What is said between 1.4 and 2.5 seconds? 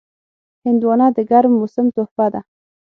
موسم تحفه ده.